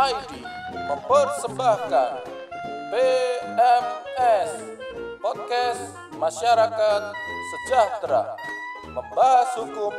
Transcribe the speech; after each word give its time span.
www.ccjb.go.id 0.00 0.32
mempersembahkan 0.88 2.12
PMS 2.88 4.50
Podcast 5.20 5.92
Masyarakat 6.16 7.02
Sejahtera 7.52 8.32
membahas 8.88 9.60
hukum 9.60 9.92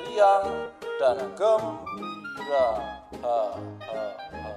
riang 0.00 0.72
dan 0.96 1.16
gembira. 1.36 2.68
Ha, 3.20 3.38
ha, 3.84 4.00
ha. 4.16 4.50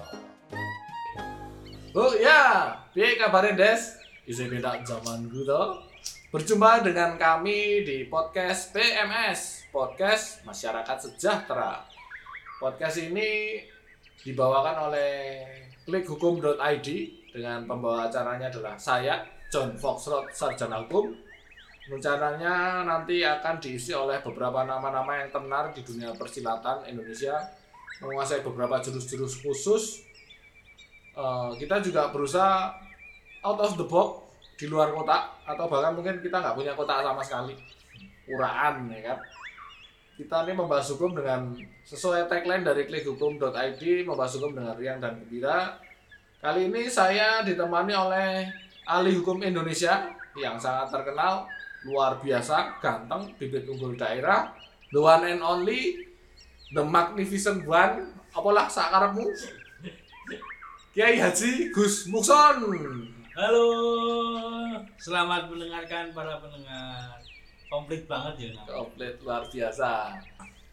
Oh 1.91 2.15
ya, 2.15 2.71
piye 2.95 3.19
kabarin 3.19 3.59
Des? 3.59 3.99
Bisa 4.23 4.47
beda 4.47 4.80
zaman 4.88 5.27
gitu. 5.35 5.83
Berjumpa 6.31 6.80
dengan 6.80 7.19
kami 7.19 7.83
di 7.83 8.08
podcast 8.08 8.72
PMS, 8.72 9.67
Podcast 9.67 10.47
Masyarakat 10.47 11.11
Sejahtera. 11.11 11.83
Podcast 12.55 13.03
ini 13.03 13.59
dibawakan 14.21 14.91
oleh 14.91 15.41
klikhukum.id 15.85 16.88
dengan 17.34 17.66
pembawa 17.66 18.05
acaranya 18.05 18.52
adalah 18.53 18.77
saya, 18.77 19.25
John 19.49 19.73
Foxrot, 19.73 20.30
Sarjana 20.30 20.85
Hukum. 20.85 21.09
Rencananya 21.89 22.85
nanti 22.85 23.25
akan 23.25 23.57
diisi 23.57 23.91
oleh 23.91 24.21
beberapa 24.21 24.63
nama-nama 24.63 25.17
yang 25.17 25.34
tenar 25.34 25.73
di 25.73 25.81
dunia 25.81 26.13
persilatan 26.13 26.85
Indonesia, 26.85 27.35
menguasai 27.99 28.45
beberapa 28.45 28.77
jurus-jurus 28.80 29.41
khusus. 29.41 30.05
Eh, 31.11 31.52
kita 31.58 31.81
juga 31.83 32.13
berusaha 32.13 32.72
out 33.44 33.59
of 33.59 33.75
the 33.75 33.83
box 33.83 34.23
di 34.55 34.69
luar 34.69 34.94
kotak 34.94 35.41
atau 35.49 35.66
bahkan 35.66 35.97
mungkin 35.97 36.22
kita 36.22 36.38
nggak 36.38 36.53
punya 36.53 36.77
kotak 36.77 37.02
sama 37.02 37.19
sekali. 37.25 37.58
Uraan 38.30 38.88
ya 38.94 39.11
kan 39.11 39.19
kita 40.22 40.45
ini 40.45 40.53
membahas 40.53 40.86
hukum 40.94 41.17
dengan 41.17 41.50
sesuai 41.81 42.30
tagline 42.30 42.61
dari 42.61 42.86
klikhukum.id 42.86 43.81
membahas 44.05 44.38
hukum 44.38 44.53
dengan 44.53 44.77
riang 44.77 45.02
dan 45.02 45.17
gembira 45.17 45.81
kali 46.38 46.69
ini 46.69 46.86
saya 46.86 47.41
ditemani 47.41 47.89
oleh 47.89 48.45
ahli 48.86 49.17
hukum 49.17 49.42
Indonesia 49.42 50.14
yang 50.38 50.61
sangat 50.61 50.94
terkenal 50.94 51.49
luar 51.89 52.22
biasa 52.22 52.77
ganteng 52.77 53.33
bibit 53.42 53.66
unggul 53.66 53.97
daerah 53.97 54.53
the 54.94 55.02
one 55.02 55.25
and 55.25 55.42
only 55.42 56.05
the 56.69 56.86
magnificent 56.86 57.66
one 57.66 58.14
apalah 58.38 58.69
sakarepmu 58.69 59.25
Kiai 60.92 61.16
Haji 61.16 61.72
Gus 61.72 62.03
Mukson. 62.11 62.67
Halo, 63.31 63.64
selamat 64.99 65.47
mendengarkan 65.47 66.11
para 66.11 66.36
pendengar. 66.44 67.16
Komplit 67.72 68.03
banget 68.03 68.52
ya. 68.52 68.52
Komplit 68.67 69.16
luar 69.23 69.47
biasa. 69.47 70.19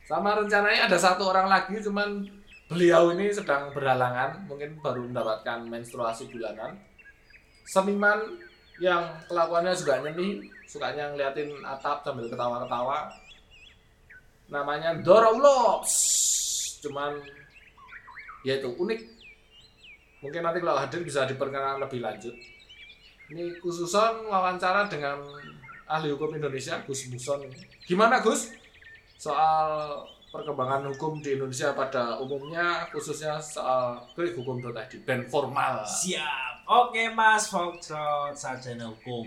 Sama 0.03 0.35
rencananya 0.35 0.91
ada 0.91 0.99
satu 0.99 1.31
orang 1.31 1.47
lagi, 1.47 1.79
cuman 1.79 2.27
beliau 2.67 3.15
ini 3.15 3.31
sedang 3.31 3.71
berhalangan, 3.71 4.51
mungkin 4.51 4.75
baru 4.83 5.07
mendapatkan 5.07 5.63
menstruasi 5.71 6.27
bulanan. 6.35 6.75
Seniman 7.63 8.19
yang 8.83 9.07
kelakuannya 9.31 9.79
juga 9.79 10.03
nyeni, 10.03 10.43
sukanya 10.67 11.15
ngeliatin 11.15 11.55
atap 11.63 12.03
sambil 12.03 12.27
ketawa-ketawa. 12.27 13.07
Namanya 14.51 14.99
Doro 14.99 15.39
Vlogs. 15.39 15.95
Cuman 16.83 17.21
ya 18.43 18.59
itu 18.59 18.71
unik 18.75 19.01
mungkin 20.23 20.41
nanti 20.43 20.59
kalau 20.63 20.79
hadir 20.79 21.03
bisa 21.03 21.27
diperkenalkan 21.27 21.83
lebih 21.83 22.01
lanjut 22.03 22.35
ini 23.29 23.61
khususon 23.61 24.25
wawancara 24.25 24.89
dengan 24.89 25.21
ahli 25.89 26.13
hukum 26.13 26.37
Indonesia 26.37 26.77
Gus 26.85 27.09
Muson 27.09 27.49
gimana 27.89 28.21
Gus 28.21 28.53
soal 29.17 29.99
perkembangan 30.29 30.85
hukum 30.93 31.25
di 31.25 31.35
Indonesia 31.35 31.73
pada 31.73 32.21
umumnya 32.21 32.85
khususnya 32.93 33.41
soal 33.41 33.97
klik 34.13 34.37
hukum 34.37 34.61
tadi 34.61 35.01
dan 35.09 35.25
formal 35.27 35.81
Siap. 35.83 36.49
Oke 36.69 37.09
Mas 37.17 37.49
Foxtrot, 37.49 38.37
sarjana 38.37 38.93
hukum. 38.93 39.25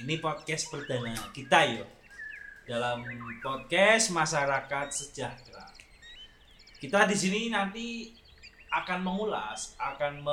Ini 0.00 0.16
podcast 0.16 0.72
perdana 0.72 1.12
kita 1.28 1.76
yo. 1.76 1.84
Dalam 2.64 3.04
podcast 3.44 4.08
masyarakat 4.16 4.88
sejahtera. 4.88 5.68
Kita 6.80 7.04
di 7.04 7.12
sini 7.12 7.52
nanti 7.52 8.16
akan 8.72 9.04
mengulas, 9.04 9.76
akan 9.76 10.24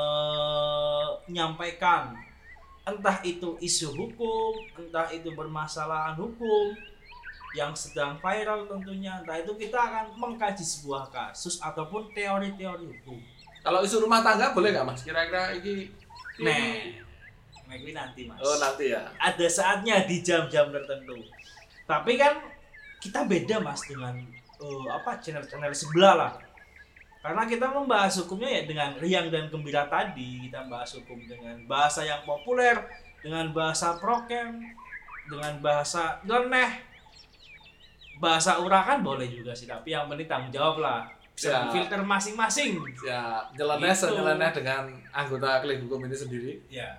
menyampaikan 1.28 2.16
entah 2.88 3.20
itu 3.28 3.60
isu 3.60 3.92
hukum, 3.92 4.56
entah 4.80 5.12
itu 5.12 5.30
permasalahan 5.36 6.16
hukum 6.16 6.72
yang 7.56 7.76
sedang 7.76 8.16
viral 8.24 8.64
tentunya, 8.72 9.20
entah 9.20 9.38
itu 9.38 9.52
kita 9.60 9.76
akan 9.76 10.16
mengkaji 10.16 10.64
sebuah 10.64 11.12
kasus 11.12 11.60
ataupun 11.60 12.10
teori-teori 12.16 12.86
hukum. 12.88 13.20
kalau 13.62 13.84
isu 13.84 14.00
rumah 14.00 14.24
tangga 14.24 14.56
boleh 14.56 14.72
nggak 14.72 14.88
mas 14.88 15.04
kira-kira 15.04 15.52
ini 15.60 15.92
Nah, 16.38 17.76
ini 17.76 17.92
nanti 17.92 18.30
mas. 18.30 18.40
oh 18.40 18.56
nanti 18.62 18.94
ya 18.94 19.10
Ada 19.18 19.48
saatnya 19.50 20.06
di 20.06 20.22
jam-jam 20.22 20.70
tertentu. 20.70 21.18
Tapi 21.84 22.16
kan 22.16 22.40
kita 23.02 23.26
beda 23.26 23.60
mas 23.60 23.82
dengan 23.84 24.16
eh, 24.62 24.88
apa 24.94 25.18
channel-channel 25.20 25.74
sebelah 25.74 26.14
lah. 26.16 26.32
Karena 27.28 27.44
kita 27.44 27.68
membahas 27.68 28.16
hukumnya 28.24 28.48
ya 28.50 28.62
dengan 28.64 28.96
riang 28.96 29.28
dan 29.28 29.52
gembira 29.52 29.84
tadi. 29.86 30.48
Kita 30.48 30.64
bahas 30.72 30.96
hukum 30.96 31.20
dengan 31.22 31.60
bahasa 31.68 32.08
yang 32.08 32.24
populer, 32.24 32.80
dengan 33.20 33.52
bahasa 33.52 34.00
prokem, 34.00 34.64
dengan 35.28 35.60
bahasa 35.60 36.24
nyeleneh. 36.24 36.88
Bahasa 38.18 38.64
urakan 38.64 39.04
boleh 39.04 39.28
juga 39.28 39.52
sih, 39.52 39.68
tapi 39.68 39.92
yang 39.92 40.08
penting 40.08 40.26
tanggung 40.26 40.50
jawab 40.50 40.80
lah. 40.80 41.04
Bisa 41.36 41.54
Ya. 41.54 41.70
filter 41.70 42.02
masing-masing. 42.02 42.80
ya 43.06 43.44
nyeleneh 43.54 43.94
Gitu. 43.94 44.58
dengan 44.58 44.84
anggota 45.12 45.62
klik 45.62 45.84
hukum 45.86 46.08
ini 46.08 46.16
sendiri 46.16 46.54
Ya. 46.66 46.90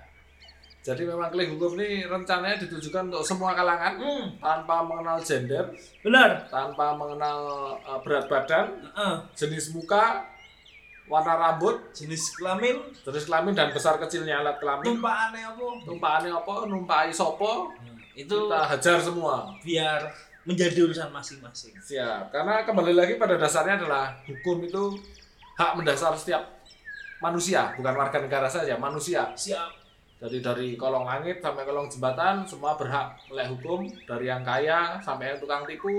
Jadi 0.88 1.02
memang 1.04 1.28
klik 1.28 1.52
hukum 1.52 1.76
ini 1.76 2.02
rencananya 2.02 2.56
ditujukan 2.58 3.12
untuk 3.12 3.20
semua 3.20 3.52
kalangan 3.52 3.92
Hmm, 3.94 4.24
tanpa 4.40 4.80
mengenal 4.80 5.20
gender 5.20 5.68
benar. 6.00 6.48
tanpa 6.48 6.96
mengenal 6.96 7.38
uh, 7.78 8.00
berat 8.00 8.24
badan, 8.24 8.72
Heeh. 8.88 9.14
jenis 9.36 9.68
muka, 9.70 10.24
warna 11.04 11.36
rambut, 11.36 11.76
jenis 11.92 12.32
kelamin 12.34 12.80
jenis 12.98 13.24
kelamin 13.24 13.52
dan 13.52 13.68
besar 13.68 13.96
kecilnya 13.96 14.40
alat 14.40 14.56
kelamin, 14.56 14.96
tumpahannya 14.96 15.44
apa 15.44 15.66
tumpahannya 15.84 16.32
apa, 16.32 16.54
numpai 16.64 17.12
sopo, 17.12 17.68
itu 18.14 18.32
kita 18.32 18.60
hajar 18.66 18.96
semua. 18.96 19.44
biar 19.60 20.00
menjadi 20.42 20.80
urusan 20.80 21.12
masing-masing 21.12 21.76
Siap. 21.76 22.32
Karena 22.32 22.64
kembali 22.64 22.96
lagi 22.96 23.20
pada 23.20 23.36
dasarnya 23.36 23.76
adalah 23.76 24.16
hukum 24.24 24.64
itu 24.64 24.96
hak 25.54 25.76
mendasar 25.76 26.16
setiap 26.16 26.40
manusia, 27.18 27.76
bukan 27.76 27.92
warga 27.92 28.16
negara 28.16 28.48
saja, 28.48 28.78
manusia. 28.80 29.28
siap 29.36 29.68
Jadi 30.18 30.42
dari 30.42 30.68
kolong 30.74 31.06
langit 31.06 31.38
sampai 31.38 31.62
kolong 31.62 31.86
jembatan 31.86 32.42
semua 32.42 32.74
berhak 32.74 33.14
melek 33.30 33.54
hukum. 33.54 33.86
Dari 34.02 34.26
yang 34.26 34.42
kaya 34.42 34.98
sampai 34.98 35.30
yang 35.30 35.38
tukang 35.38 35.62
tipu, 35.62 35.94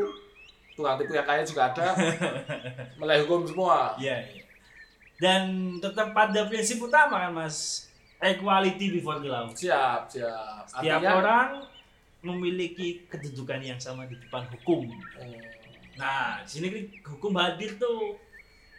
tukang 0.75 0.99
tipu 0.99 1.15
yang 1.15 1.23
kaya 1.23 1.47
juga 1.47 1.71
ada, 1.71 1.95
melek 2.99 3.23
hukum 3.23 3.47
semua. 3.47 3.95
iya 3.95 4.19
iya. 4.19 4.43
dan 5.19 5.75
tetap 5.83 6.11
pada 6.15 6.47
prinsip 6.47 6.79
utama 6.83 7.27
kan 7.27 7.31
mas? 7.31 7.87
Equality 8.19 8.99
before 8.99 9.23
the 9.23 9.31
law. 9.31 9.47
Siap, 9.47 10.11
siap. 10.11 10.67
setiap 10.67 10.99
Artinya, 10.99 11.15
orang 11.15 11.49
memiliki 12.19 13.07
kedudukan 13.07 13.63
yang 13.63 13.79
sama 13.79 14.03
di 14.03 14.19
depan 14.19 14.43
hukum. 14.51 14.83
Hmm, 15.15 15.39
nah 15.95 16.43
di 16.43 16.49
sini 16.51 16.67
hukum 17.07 17.31
hadir 17.39 17.79
tuh. 17.79 18.19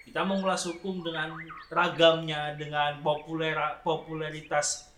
Kita 0.04 0.26
mengulas 0.26 0.66
hukum 0.68 1.00
dengan 1.00 1.32
ragamnya 1.72 2.52
dengan 2.58 3.00
populer 3.00 3.54
popularitas 3.80 4.89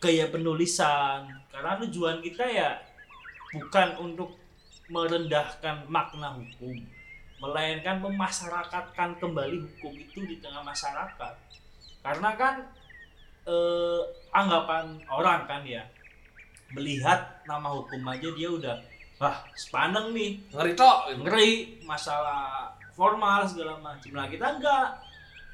gaya 0.00 0.26
penulisan. 0.32 1.28
Karena 1.52 1.76
tujuan 1.84 2.24
kita 2.24 2.48
ya 2.48 2.80
bukan 3.52 3.88
untuk 4.00 4.34
merendahkan 4.88 5.86
makna 5.86 6.34
hukum. 6.34 6.74
Melainkan 7.40 8.00
memasyarakatkan 8.04 9.20
kembali 9.20 9.56
hukum 9.64 9.92
itu 9.96 10.24
di 10.26 10.40
tengah 10.40 10.64
masyarakat. 10.64 11.34
Karena 12.00 12.30
kan 12.34 12.64
eh, 13.44 14.02
anggapan 14.32 14.98
orang 15.12 15.44
kan 15.44 15.62
ya 15.64 15.84
melihat 16.72 17.42
nama 17.44 17.66
hukum 17.76 18.00
aja 18.06 18.28
dia 18.32 18.48
udah 18.48 18.76
wah 19.20 19.44
sepaneng 19.52 20.16
nih. 20.16 20.40
Ngeri 20.52 20.72
tok. 20.72 21.12
ngeri 21.24 21.80
masalah 21.84 22.72
formal 22.96 23.44
segala 23.44 23.76
macam 23.80 24.12
lah 24.16 24.26
kita 24.28 24.46
enggak. 24.56 24.88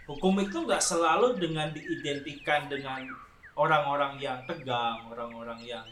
Hukum 0.06 0.38
itu 0.38 0.62
enggak 0.62 0.82
selalu 0.82 1.34
dengan 1.34 1.70
diidentikan 1.74 2.70
dengan 2.70 3.25
orang-orang 3.56 4.20
yang 4.20 4.38
tegang 4.44 5.00
orang-orang 5.08 5.60
yang 5.64 5.86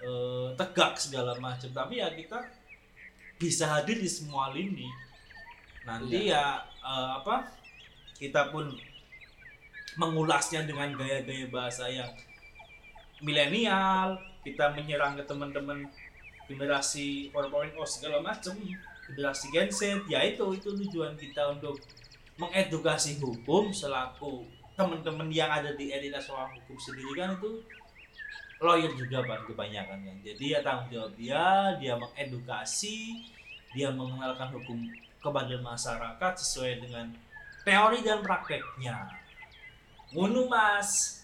eh, 0.00 0.48
tegak 0.56 0.96
segala 0.96 1.36
macam. 1.38 1.68
Tapi 1.70 2.00
ya 2.00 2.08
kita 2.10 2.40
bisa 3.36 3.68
hadir 3.68 4.00
di 4.00 4.10
semua 4.10 4.50
lini. 4.50 4.88
Nanti 5.84 6.32
ya 6.32 6.64
eh, 6.64 7.10
apa 7.20 7.52
kita 8.16 8.50
pun 8.50 8.72
mengulasnya 10.00 10.66
dengan 10.66 10.94
gaya-gaya 10.96 11.46
bahasa 11.52 11.86
yang 11.86 12.08
milenial 13.22 14.14
kita 14.46 14.70
menyerang 14.74 15.18
ke 15.18 15.26
teman-teman 15.26 15.82
generasi 16.46 17.28
4.0 17.34 17.74
segala 17.84 18.22
macam 18.24 18.54
generasi 19.10 19.52
Gen 19.52 19.68
Z. 19.68 19.80
Ya 20.08 20.24
itu 20.24 20.44
itu 20.54 20.72
tujuan 20.72 21.18
kita 21.18 21.52
untuk 21.52 21.76
mengedukasi 22.38 23.18
hukum 23.18 23.74
selaku 23.74 24.46
teman-teman 24.78 25.26
yang 25.26 25.50
ada 25.50 25.74
di 25.74 25.90
entitas 25.90 26.30
ruang 26.30 26.54
hukum 26.54 26.78
sendiri 26.78 27.18
kan 27.18 27.34
itu 27.34 27.58
lawyer 28.62 28.94
juga 28.94 29.26
kan 29.26 29.42
kebanyakan 29.42 29.98
kan. 30.06 30.16
Jadi 30.22 30.54
ya 30.54 30.62
tanggung 30.62 30.86
jawab 30.94 31.12
dia 31.18 31.74
dia 31.82 31.98
mengedukasi 31.98 33.26
dia 33.74 33.90
mengenalkan 33.90 34.54
hukum 34.54 34.78
kepada 35.18 35.58
masyarakat 35.58 36.32
sesuai 36.38 36.86
dengan 36.86 37.10
teori 37.66 38.06
dan 38.06 38.22
prakteknya. 38.22 39.10
Munu 40.14 40.46
mas. 40.46 41.20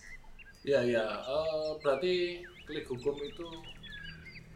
Ya 0.67 0.83
ya, 0.83 1.05
eh, 1.05 1.71
berarti 1.79 2.43
klik 2.67 2.89
hukum 2.91 3.15
itu 3.23 3.47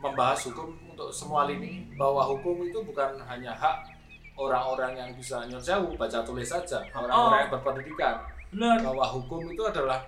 membahas 0.02 0.42
hukum 0.50 0.74
untuk 0.90 1.14
semua 1.14 1.46
lini 1.46 1.86
bahwa 1.94 2.24
hukum 2.26 2.66
itu 2.66 2.82
bukan 2.82 3.14
hanya 3.30 3.54
hak 3.54 3.94
orang-orang 4.38 4.94
yang 4.94 5.10
bisa 5.12 5.42
nyonsewu 5.50 5.98
baca 5.98 6.22
tulis 6.22 6.46
saja 6.46 6.78
orang-orang 6.94 7.44
yang 7.44 7.52
berpendidikan 7.58 8.14
benar. 8.52 8.78
Bahwa 8.84 9.06
hukum 9.18 9.48
itu 9.50 9.62
adalah 9.64 10.04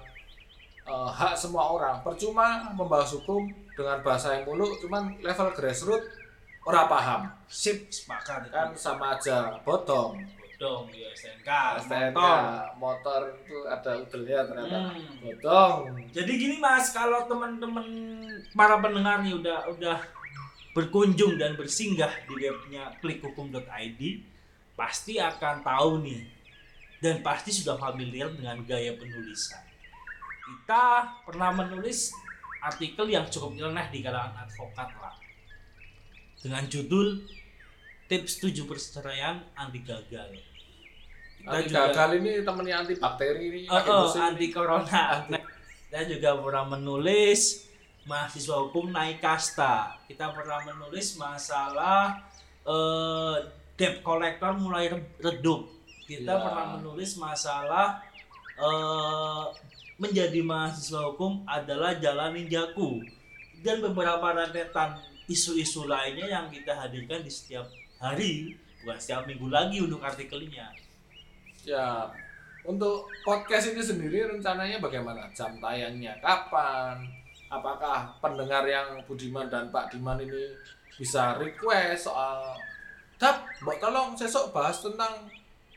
eh, 0.87 1.11
hak 1.11 1.35
semua 1.39 1.71
orang. 1.73 2.01
Percuma 2.05 2.71
membahas 2.73 3.15
hukum 3.17 3.49
dengan 3.75 4.01
bahasa 4.05 4.37
yang 4.37 4.45
muluk 4.49 4.81
cuman 4.85 5.17
level 5.23 5.49
grassroots 5.57 6.09
orang 6.67 6.87
paham. 6.89 7.21
Sip 7.49 7.89
sepakat. 7.89 8.53
Kan 8.53 8.77
sama 8.77 9.17
aja 9.17 9.59
bodong. 9.65 10.21
Dong 10.61 10.93
di 10.93 11.01
STNK 11.01 11.49
STNK 11.89 12.21
motor. 12.21 12.77
motor 12.77 13.21
itu 13.33 13.57
ada 13.65 13.97
udelnya 13.97 14.45
ternyata. 14.45 14.79
Hmm. 14.93 15.17
bodong. 15.25 15.79
Jadi 16.13 16.33
gini 16.37 16.57
Mas, 16.61 16.93
kalau 16.93 17.25
teman-teman 17.25 17.89
para 18.53 18.77
pendengar 18.77 19.25
nih 19.25 19.41
udah 19.41 19.73
udah 19.73 19.97
berkunjung 20.77 21.41
dan 21.41 21.57
bersinggah 21.57 22.13
di 22.29 22.35
webnya 22.47 22.95
klikhukum.id 23.03 24.01
pasti 24.79 25.19
akan 25.19 25.65
tahu 25.67 26.05
nih 26.05 26.23
dan 27.01 27.21
pasti 27.21 27.51
sudah 27.51 27.77
familiar 27.77 28.29
dengan 28.31 28.61
gaya 28.63 28.93
penulisan. 28.93 29.65
Kita 30.41 30.85
pernah 31.25 31.51
menulis 31.51 32.13
artikel 32.61 33.09
yang 33.09 33.25
cukup 33.27 33.57
nyeleneh 33.57 33.89
di 33.89 34.01
kalangan 34.01 34.45
advokat 34.45 34.93
lah 34.97 35.17
dengan 36.37 36.65
judul 36.67 37.25
tips 38.05 38.41
7 38.41 38.65
perceraian 38.65 39.41
anti 39.55 39.81
gagal. 39.81 40.29
Kita 41.41 41.49
anti 41.51 41.69
juga- 41.69 41.89
gagal 41.89 42.11
ini 42.19 42.31
temennya 42.45 42.77
anti 42.79 42.95
bakteri 42.95 43.43
ini 43.43 43.61
Oh, 43.65 43.81
oh, 44.05 44.13
anti 44.13 44.45
ini. 44.45 44.53
corona. 44.53 45.25
Anti. 45.25 45.41
Kita 45.89 46.01
juga 46.07 46.31
pernah 46.37 46.65
menulis 46.71 47.65
mahasiswa 48.05 48.57
hukum 48.61 48.93
naik 48.93 49.19
kasta. 49.19 49.97
Kita 50.05 50.31
pernah 50.31 50.61
menulis 50.63 51.17
masalah 51.17 52.21
eh, 52.61 53.37
debt 53.75 54.05
collector 54.05 54.53
mulai 54.55 54.87
re- 54.87 55.17
redup. 55.19 55.80
Kita 56.11 56.27
Ya. 56.35 56.43
pernah 56.43 56.67
menulis 56.75 57.15
masalah 57.23 58.03
eh, 58.59 59.45
menjadi 59.95 60.43
mahasiswa 60.43 61.07
hukum 61.15 61.47
adalah 61.47 61.95
jalan 62.03 62.35
ninjaku 62.35 62.99
dan 63.63 63.79
beberapa 63.79 64.35
rentetan 64.35 64.99
isu-isu 65.31 65.87
lainnya 65.87 66.27
yang 66.27 66.51
kita 66.51 66.75
hadirkan 66.75 67.23
di 67.23 67.31
setiap 67.31 67.71
hari 68.03 68.59
bukan 68.83 68.99
setiap 68.99 69.23
minggu 69.25 69.47
lagi 69.49 69.79
untuk 69.79 70.03
artikelnya. 70.03 70.67
Ya, 71.63 72.11
untuk 72.67 73.07
podcast 73.23 73.71
ini 73.71 73.81
sendiri 73.81 74.27
rencananya 74.29 74.83
bagaimana? 74.83 75.31
Jam 75.31 75.57
tayangnya 75.63 76.19
kapan? 76.19 77.01
Apakah 77.47 78.13
pendengar 78.19 78.67
yang 78.67 78.99
Budiman 79.07 79.47
dan 79.47 79.71
Pak 79.71 79.95
Diman 79.95 80.19
ini 80.21 80.53
bisa 80.99 81.39
request 81.39 82.11
soal 82.11 82.59
Dap, 83.21 83.45
tolong 83.81 84.17
sesok 84.17 84.49
bahas 84.49 84.81
tentang 84.81 85.29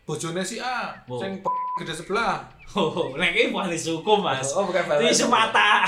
bojone 0.04 0.44
si 0.44 0.60
A, 0.60 0.92
Oh. 1.08 1.16
sing 1.16 1.40
gede 1.80 1.94
sebelah. 1.96 2.44
Oh, 2.74 3.14
lagi 3.14 3.54
bukan 3.54 3.70
isu 3.70 4.02
hukum 4.02 4.26
mas. 4.26 4.50
Oh, 4.58 4.66
bukan 4.66 4.82
Itu 4.98 5.06
isu 5.06 5.26
mata. 5.30 5.86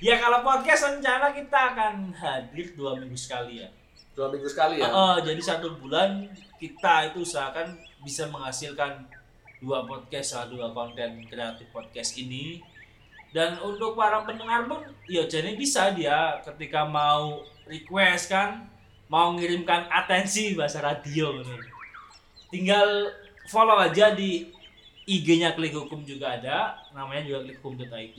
ya 0.00 0.16
kalau 0.16 0.40
podcast 0.40 0.88
rencana 0.88 1.28
kita 1.30 1.76
akan 1.76 2.08
hadir 2.12 2.72
dua 2.72 2.96
minggu 2.96 3.12
sekali 3.12 3.60
ya. 3.60 3.68
Dua 4.16 4.32
minggu 4.32 4.48
sekali 4.48 4.80
ya. 4.80 4.88
Oh, 4.88 5.20
jadi 5.20 5.36
satu 5.36 5.76
bulan 5.76 6.24
kita 6.56 7.12
itu 7.12 7.20
usahakan 7.20 7.76
bisa 8.00 8.24
menghasilkan 8.26 9.04
dua 9.60 9.84
podcast 9.84 10.32
atau 10.40 10.56
dua 10.56 10.72
konten 10.72 11.20
kreatif 11.28 11.68
podcast 11.68 12.16
ini. 12.16 12.64
Dan 13.36 13.60
untuk 13.60 13.92
para 13.92 14.24
pendengar 14.24 14.64
pun, 14.64 14.80
ya 15.04 15.28
jadi 15.28 15.52
bisa 15.60 15.92
dia 15.92 16.40
ketika 16.40 16.88
mau 16.88 17.44
request 17.68 18.32
kan, 18.32 18.64
mau 19.12 19.36
ngirimkan 19.36 19.92
atensi 19.92 20.56
bahasa 20.56 20.80
radio 20.80 21.36
gitu. 21.36 21.52
Tinggal 22.48 23.10
follow 23.50 23.78
aja 23.78 24.14
di 24.14 24.50
IG-nya 25.06 25.54
Klik 25.54 25.74
Hukum 25.74 26.02
juga 26.02 26.34
ada, 26.34 26.82
namanya 26.90 27.22
juga 27.22 27.46
klikhukum.id, 27.46 28.18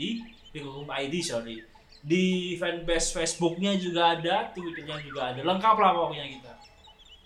Klik 0.55 0.63
Hukum 0.63 0.87
ID 0.87 1.19
sorry. 1.19 1.59
Di 1.99 2.55
fanbase 2.55 3.11
Facebooknya 3.11 3.75
juga 3.75 4.15
ada, 4.15 4.47
Twitternya 4.55 5.01
juga 5.03 5.35
ada, 5.35 5.41
lengkap 5.43 5.75
lah 5.75 5.91
pokoknya 5.91 6.25
kita. 6.31 6.53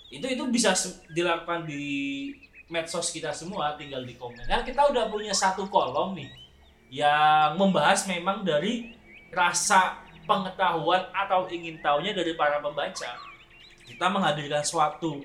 Itu 0.09 0.25
itu 0.25 0.43
bisa 0.49 0.73
dilakukan 1.13 1.69
di 1.69 1.85
medsos 2.71 3.13
kita 3.13 3.29
semua, 3.35 3.77
tinggal 3.77 4.01
di 4.01 4.17
komen. 4.17 4.47
Dan 4.49 4.65
kita 4.65 4.89
udah 4.89 5.11
punya 5.11 5.35
satu 5.35 5.69
kolom 5.69 6.17
nih, 6.17 6.31
yang 6.89 7.59
membahas 7.59 8.09
memang 8.09 8.41
dari 8.41 8.97
rasa 9.29 10.01
pengetahuan 10.25 11.05
atau 11.13 11.45
ingin 11.51 11.77
tahunya 11.83 12.17
dari 12.17 12.33
para 12.33 12.57
pembaca. 12.63 13.15
Kita 13.85 14.05
menghadirkan 14.09 14.63
suatu 14.63 15.21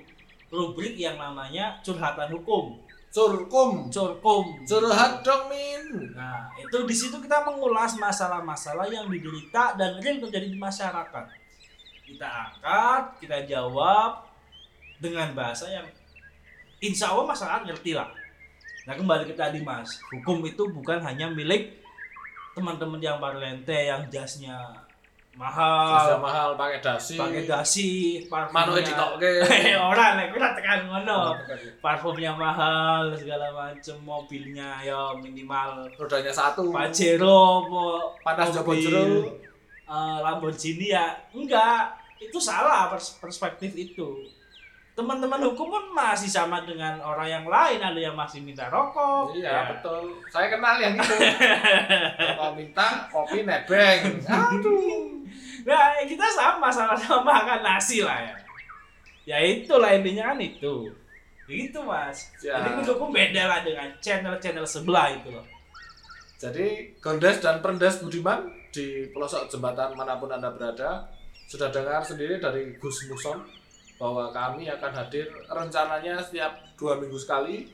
rubrik 0.47 0.95
yang 0.95 1.19
namanya 1.19 1.79
curhatan 1.83 2.31
hukum, 2.31 2.79
Curkum, 3.07 3.87
curkum. 3.89 4.45
curhat 4.67 5.23
dong 5.23 5.47
Min. 5.49 6.11
Nah, 6.13 6.51
itu 6.59 6.77
di 6.83 6.95
situ 6.95 7.17
kita 7.17 7.41
mengulas 7.47 7.95
masalah-masalah 7.95 8.85
yang 8.91 9.07
diderita 9.07 9.79
dan 9.79 9.97
real 10.03 10.21
terjadi 10.27 10.47
di 10.51 10.59
masyarakat. 10.59 11.25
Kita 12.07 12.27
angkat, 12.27 13.03
kita 13.23 13.37
jawab 13.47 14.27
dengan 14.99 15.33
bahasa 15.33 15.71
yang 15.71 15.87
insya 16.83 17.09
Allah 17.09 17.25
masyarakat 17.31 17.63
ngerti 17.67 17.95
lah. 17.95 18.11
Nah, 18.85 18.95
kembali 18.95 19.27
ke 19.27 19.35
tadi 19.35 19.59
Mas, 19.63 19.99
hukum 20.13 20.43
itu 20.47 20.63
bukan 20.71 21.03
hanya 21.03 21.27
milik 21.27 21.79
teman-teman 22.55 23.03
yang 23.03 23.17
parlente 23.19 23.75
yang 23.75 24.07
jasnya 24.07 24.86
Mahal, 25.37 26.17
mahal 26.17 26.49
pakai 26.53 26.81
dasi. 26.81 27.13
pakai 27.13 27.45
dasi, 27.45 27.89
parfumnya- 28.25 28.81
ditokke. 28.81 29.31
Ora, 29.89 30.17
nek 30.17 30.33
ora 30.33 30.49
tekan 30.51 30.79
ngono. 30.83 31.37
Parfumnya 31.77 32.33
mahal, 32.33 33.13
segala 33.13 33.45
macem, 33.51 33.93
mobilnya 34.01 34.81
ya 34.81 35.13
minimal 35.13 35.85
Rodanya 35.93 36.33
satu. 36.33 36.67
Pajero 36.67 37.61
mau 37.63 38.17
Panas 38.19 38.49
Joko 38.49 38.73
Jero. 38.73 39.29
eh, 39.85 40.17
Lamborghini 40.19 40.89
ya 40.89 41.05
enggak 41.31 41.93
itu 42.17 42.35
salah 42.37 42.89
pers- 42.89 43.15
perspektif 43.15 43.71
itu 43.71 44.25
teman-teman 44.91 45.37
hukum 45.43 45.69
pun 45.69 45.85
masih 45.91 46.25
sama 46.25 46.59
dengan 46.59 46.97
orang 46.99 47.29
yang 47.31 47.45
lain 47.45 47.77
ada 47.77 47.95
yang 47.95 48.11
masih 48.11 48.41
minta 48.41 48.65
rokok 48.67 49.31
Iya 49.31 49.45
ya. 49.47 49.61
betul. 49.69 50.17
Saya 50.27 50.49
kenal 50.49 50.75
yang 50.75 50.97
itu. 50.97 51.13
Kalau 52.33 52.51
minta 52.51 52.87
kopi 53.07 53.45
nebeng. 53.45 54.17
Aduh. 54.25 55.16
Nah 55.67 55.99
kita 55.99 56.23
sama 56.31 56.71
sama-sama 56.71 57.27
makan 57.27 57.59
nasi 57.59 57.99
lah 57.99 58.23
ya 58.23 58.35
ya 59.27 59.37
itulah 59.43 59.91
intinya 59.91 60.31
kan 60.31 60.39
itu 60.39 60.87
gitu 61.47 61.79
mas 61.83 62.31
Ya. 62.39 62.63
jadi 62.63 62.87
hukum 62.87 63.11
beda 63.11 63.43
lah 63.43 63.59
dengan 63.63 63.91
channel-channel 63.99 64.63
sebelah 64.63 65.11
itu 65.11 65.27
loh 65.31 65.43
Jadi 66.37 66.93
Gondes 67.01 67.41
dan 67.41 67.65
Prendes 67.65 67.97
Budiman 67.97 68.45
di 68.69 69.09
pelosok 69.09 69.49
jembatan 69.49 69.97
mana 69.97 70.21
pun 70.21 70.29
anda 70.29 70.53
berada 70.53 71.01
sudah 71.49 71.73
dengar 71.73 72.05
sendiri 72.05 72.37
dari 72.37 72.77
Gus 72.77 73.09
Muson 73.09 73.41
bahwa 73.97 74.29
kami 74.29 74.69
akan 74.69 74.91
hadir 74.93 75.25
rencananya 75.49 76.21
setiap 76.21 76.53
dua 76.77 77.01
minggu 77.01 77.17
sekali. 77.17 77.65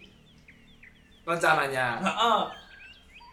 Rencananya. 1.28 2.00
Itu 2.00 2.12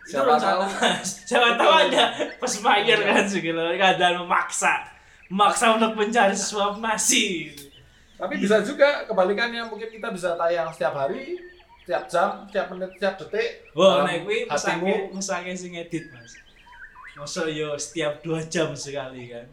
Siapa 0.09 0.37
rencana. 0.37 0.67
Siapa 1.05 1.49
tahu 1.59 1.73
ada 1.73 2.05
perspire 2.41 3.01
kan 3.05 3.25
segala 3.29 3.75
kadang 3.77 4.25
memaksa 4.25 4.91
memaksa 5.31 5.79
untuk 5.79 5.95
mencari 5.95 6.35
sesuap 6.35 6.83
nasi. 6.83 7.55
Tapi 8.19 8.37
bisa 8.37 8.61
juga 8.61 9.07
kebalikannya 9.07 9.65
mungkin 9.71 9.89
kita 9.89 10.13
bisa 10.13 10.37
tayang 10.37 10.69
setiap 10.75 10.93
hari, 10.93 11.39
setiap 11.87 12.05
jam, 12.11 12.45
setiap 12.51 12.67
menit, 12.75 12.91
setiap 12.99 13.15
detik. 13.25 13.65
Wah, 13.73 14.05
dalam 14.05 14.11
nek 14.11 14.19
kuwi 14.27 14.39
hatimu 14.45 15.15
mesake 15.17 15.49
mesake 15.49 15.51
sing 15.57 15.73
edit, 15.79 16.05
Mas. 16.13 16.35
Masa 17.17 17.49
yo 17.49 17.79
setiap 17.79 18.21
dua 18.21 18.45
jam 18.45 18.75
sekali 18.77 19.31
kan. 19.31 19.47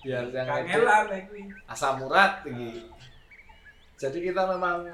biar 0.00 0.32
yang 0.32 0.48
edit 0.48 0.80
Kangelan 0.80 1.04
kuwi. 1.28 1.42
asam 1.68 2.00
urat 2.08 2.40
tinggi. 2.42 2.88
Jadi 4.00 4.32
kita 4.32 4.42
memang 4.48 4.88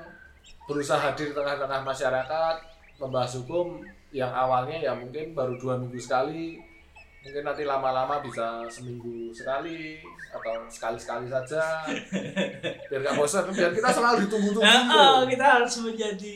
berusaha 0.67 0.99
hadir 0.99 1.31
di 1.31 1.35
tengah-tengah 1.39 1.81
masyarakat, 1.87 2.57
membahas 2.99 3.39
hukum 3.39 3.87
yang 4.17 4.33
awalnya 4.33 4.81
ya 4.81 4.93
mungkin 4.97 5.37
baru 5.37 5.61
dua 5.61 5.77
minggu 5.77 6.01
sekali, 6.01 6.57
mungkin 7.21 7.45
nanti 7.45 7.69
lama-lama 7.69 8.25
bisa 8.25 8.65
seminggu 8.73 9.29
sekali 9.29 10.01
atau 10.33 10.65
sekali-sekali 10.73 11.29
saja, 11.29 11.85
biar 12.89 13.01
nggak 13.05 13.17
bosan, 13.21 13.45
biar 13.53 13.77
kita 13.77 13.93
selalu 13.93 14.25
ditunggu-tunggu. 14.25 14.65
Heeh, 14.65 15.17
kita 15.37 15.45
harus 15.45 15.75
menjadi 15.85 16.33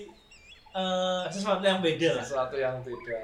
eh, 0.77 1.23
sesuatu 1.33 1.65
yang 1.65 1.81
beda 1.81 2.21
lah. 2.21 2.25
sesuatu 2.25 2.57
yang 2.61 2.77
beda. 2.85 3.17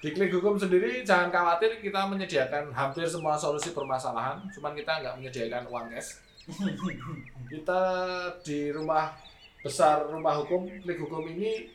Di 0.00 0.16
klik 0.16 0.32
hukum 0.32 0.56
sendiri 0.56 1.04
jangan 1.04 1.28
khawatir 1.28 1.76
kita 1.84 2.08
menyediakan 2.08 2.72
hampir 2.72 3.04
semua 3.04 3.36
solusi 3.36 3.76
permasalahan, 3.76 4.40
cuman 4.56 4.72
kita 4.72 5.04
nggak 5.04 5.14
menyediakan 5.20 5.68
uang 5.68 5.92
cash. 5.92 6.24
kita 7.52 7.82
di 8.40 8.72
rumah 8.72 9.12
besar 9.60 10.08
rumah 10.08 10.40
hukum 10.40 10.64
klik 10.80 10.96
hukum 10.96 11.28
ini 11.28 11.68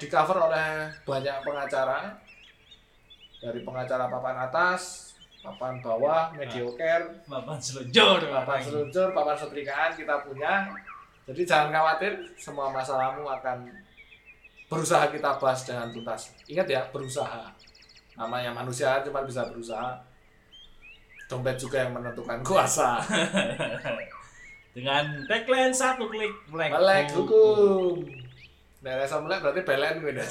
di 0.00 0.06
cover 0.08 0.38
oleh 0.48 0.88
banyak 1.04 1.36
pengacara 1.44 2.16
dari 3.44 3.60
pengacara 3.60 4.08
papan 4.08 4.36
atas, 4.48 5.12
papan 5.44 5.76
bawah, 5.84 6.32
mediocre, 6.32 7.20
Bapak 7.28 7.60
seluncur, 7.60 8.24
papan 8.24 8.58
seluncur, 8.64 9.08
papan 9.12 9.36
setrikaan 9.36 9.92
kita 9.92 10.24
punya. 10.24 10.72
Jadi 11.28 11.44
jangan 11.44 11.68
khawatir, 11.72 12.12
semua 12.40 12.72
masalahmu 12.72 13.28
akan 13.28 13.68
berusaha 14.72 15.04
kita 15.12 15.36
bahas 15.36 15.60
dengan 15.68 15.92
tuntas. 15.92 16.32
Ingat 16.48 16.68
ya, 16.68 16.82
berusaha. 16.88 17.52
Namanya 18.16 18.56
manusia 18.56 19.04
cuma 19.04 19.20
bisa 19.24 19.44
berusaha. 19.48 20.00
Dompet 21.28 21.56
juga 21.60 21.84
yang 21.84 21.92
menentukan 21.96 22.40
kuasa. 22.44 23.00
Dengan 24.74 25.06
tagline 25.30 25.70
satu 25.70 26.10
klik 26.10 26.34
melek, 26.50 26.70
Melek 26.74 27.06
hukum. 27.14 28.23
Nah, 28.84 29.00
rasa 29.00 29.16
melek 29.16 29.40
berarti 29.40 29.62
belen 29.64 29.94
gue 30.04 30.12
dah. 30.12 30.28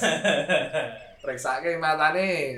Periksa 1.26 1.58
ke 1.66 1.74
mata 1.82 2.14
nih. 2.14 2.54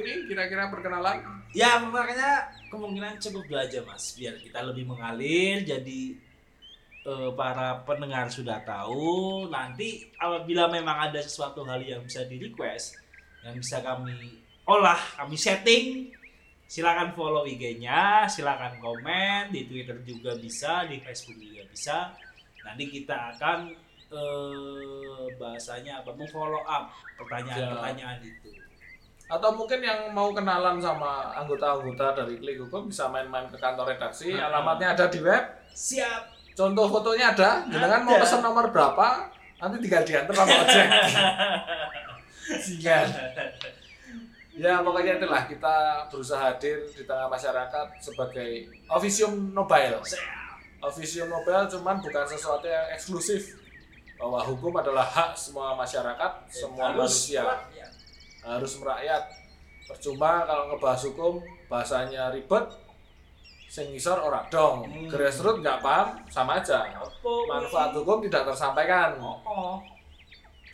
Ini 0.00 0.24
kira-kira 0.24 0.72
perkenalan. 0.72 1.20
Ya 1.52 1.76
makanya 1.76 2.48
kemungkinan 2.72 3.20
cukup 3.20 3.44
dua 3.44 3.68
aja 3.68 3.84
mas, 3.84 4.16
biar 4.16 4.40
kita 4.40 4.64
lebih 4.64 4.88
mengalir. 4.88 5.68
Jadi 5.68 6.16
eh, 7.04 7.30
para 7.36 7.84
pendengar 7.84 8.32
sudah 8.32 8.64
tahu. 8.64 9.52
Nanti 9.52 10.08
apabila 10.16 10.72
memang 10.72 11.12
ada 11.12 11.20
sesuatu 11.20 11.60
hal 11.68 11.84
yang 11.84 12.00
bisa 12.00 12.24
di 12.24 12.40
request, 12.40 12.96
yang 13.44 13.60
bisa 13.60 13.84
kami 13.84 14.40
olah, 14.64 15.00
kami 15.20 15.36
setting, 15.36 16.08
silakan 16.64 17.12
follow 17.12 17.44
IG-nya, 17.44 18.24
silakan 18.32 18.80
komen 18.80 19.52
di 19.52 19.68
Twitter 19.68 20.00
juga 20.08 20.40
bisa, 20.40 20.88
di 20.88 21.04
Facebook 21.04 21.36
juga 21.36 21.68
bisa. 21.68 21.98
Nanti 22.64 22.84
kita 22.88 23.34
akan 23.34 23.70
eh, 24.08 25.24
bahasanya 25.36 26.02
apa? 26.02 26.10
Memfollow 26.14 26.64
up 26.64 26.90
pertanyaan-pertanyaan 27.18 28.18
itu. 28.24 28.50
Atau 29.28 29.52
mungkin 29.52 29.84
yang 29.84 30.16
mau 30.16 30.32
kenalan 30.32 30.80
sama 30.80 31.36
anggota-anggota 31.36 32.24
dari 32.24 32.40
Klik 32.40 32.64
Hukum 32.64 32.88
bisa 32.88 33.12
main-main 33.12 33.44
ke 33.52 33.60
kantor 33.60 33.92
redaksi. 33.92 34.32
Hmm. 34.32 34.48
Alamatnya 34.48 34.96
ada 34.96 35.04
di 35.12 35.20
web. 35.20 35.44
Siap. 35.76 36.22
Contoh 36.56 36.88
fotonya 36.88 37.36
ada. 37.36 37.50
Jangan 37.68 38.02
mau 38.02 38.16
pesan 38.18 38.40
nomor 38.42 38.72
berapa, 38.72 39.30
nanti 39.62 39.76
tinggal 39.84 40.02
diantar 40.02 40.34
sama 40.34 40.54
ojek. 40.64 40.88
Sian. 42.58 43.08
Ya 44.58 44.82
pokoknya 44.82 45.22
itulah 45.22 45.46
kita 45.46 46.08
berusaha 46.10 46.50
hadir 46.50 46.82
di 46.90 47.06
tengah 47.06 47.30
masyarakat 47.30 47.86
sebagai 48.02 48.66
officium 48.90 49.54
mobile. 49.54 50.02
Officium 50.78 51.26
mobile 51.26 51.66
cuman 51.66 51.98
bukan 51.98 52.24
sesuatu 52.26 52.66
yang 52.70 52.86
eksklusif 52.94 53.58
bahwa 54.18 54.42
hukum 54.46 54.74
adalah 54.78 55.06
hak 55.06 55.34
semua 55.34 55.74
masyarakat, 55.78 56.32
semua 56.50 56.90
manusia 56.94 57.42
rakyat. 57.42 57.90
harus 58.42 58.72
merakyat. 58.78 59.24
Percuma 59.86 60.46
kalau 60.46 60.70
ngebahas 60.70 61.02
hukum 61.10 61.34
bahasanya 61.70 62.30
ribet, 62.34 62.66
sing 63.70 63.90
ngisor 63.94 64.18
ora 64.18 64.42
dong. 64.50 64.86
Hmm. 64.86 65.06
Grassroots 65.06 65.62
nggak 65.62 65.78
paham, 65.82 66.18
sama 66.30 66.58
aja. 66.58 66.82
Apa 66.94 67.32
Manfaat 67.46 67.90
hukum 67.94 68.22
tidak 68.26 68.48
tersampaikan. 68.52 69.18
Oh, 69.22 69.38
oh. 69.46 69.76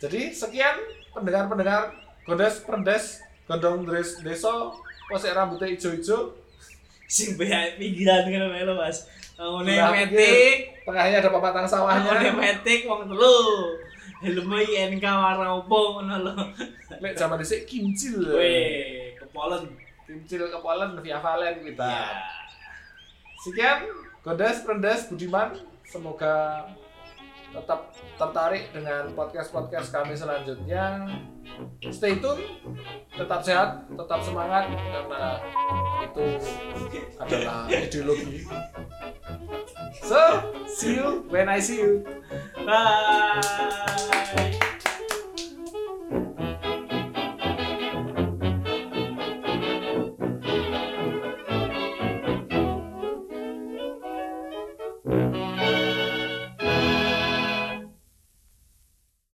Jadi 0.01 0.33
sekian 0.33 0.75
pendengar-pendengar 1.15 1.95
Gondes 2.27 2.65
Prendes 2.65 3.23
Gondong 3.47 3.85
Dres 3.85 4.19
Deso 4.25 4.75
Posek 5.05 5.37
rambutnya 5.37 5.69
ijo-ijo 5.69 6.33
sing 7.05 7.37
beak 7.37 7.77
pinggiran 7.77 8.25
kan 8.25 8.73
Mas. 8.73 9.05
Lah, 9.35 9.91
metik, 9.91 10.79
Tengahnya 10.87 11.17
ada 11.19 11.29
pematang 11.33 11.67
sawahnya 11.67 12.31
metik 12.31 12.87
wong 12.87 13.09
telu. 13.09 13.35
Helme 14.23 14.63
INK 14.63 15.03
warna 15.03 15.59
opo 15.59 15.99
ngono 15.99 16.15
lho. 16.23 16.33
Lek 17.03 17.19
zaman 17.19 17.35
dhisik 17.35 17.67
kimcil 17.67 18.23
Weh, 18.31 19.11
kepolen. 19.19 19.75
Kimcil 20.07 20.47
kepolen 20.47 20.95
via 21.03 21.19
Valen 21.19 21.65
kita 21.67 21.83
Ya. 21.83 22.23
Sekian 23.43 23.85
Gondes 24.23 24.63
Prendes 24.63 25.11
Budiman 25.11 25.53
Semoga 25.85 26.65
tetap 27.55 27.79
tertarik 28.19 28.69
dengan 28.75 29.07
podcast-podcast 29.15 29.87
kami 29.95 30.13
selanjutnya. 30.13 31.07
Stay 31.93 32.19
tune 32.19 32.41
Tetap 33.13 33.39
sehat, 33.45 33.85
tetap 33.85 34.19
semangat 34.25 34.65
Karena 34.75 35.39
itu 36.03 36.25
adalah 37.21 37.69
ideologi. 37.69 38.43
So, 40.03 40.19
see 40.67 40.99
you 40.99 41.23
when 41.31 41.47
I 41.47 41.57
see 41.63 41.79
you. 41.79 42.03
Bye. 42.65 44.51